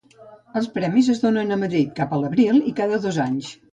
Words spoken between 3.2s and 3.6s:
anys.